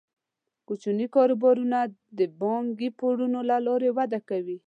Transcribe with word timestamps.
کوچني 0.67 1.07
کاروبارونه 1.15 1.79
د 2.17 2.19
بانکي 2.39 2.89
پورونو 2.99 3.39
له 3.49 3.57
لارې 3.67 3.89
وده 3.97 4.19
کوي. 4.29 4.57